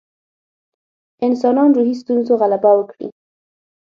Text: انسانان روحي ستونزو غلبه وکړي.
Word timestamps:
انسانان 1.27 1.69
روحي 1.75 1.95
ستونزو 2.01 2.33
غلبه 2.41 2.71
وکړي. 2.75 3.07